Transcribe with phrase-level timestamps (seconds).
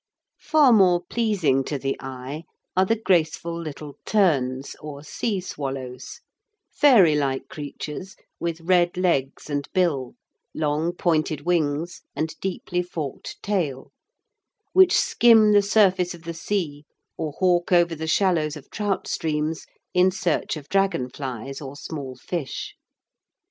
[0.41, 6.21] Far more pleasing to the eye are the graceful little terns, or "sea swallows,"
[6.73, 10.15] fairylike creatures with red legs and bill,
[10.55, 13.91] long pointed wings and deeply forked tail,
[14.73, 16.83] which skim the surface of the sea
[17.15, 22.73] or hawk over the shallows of trout streams in search of dragonflies or small fish.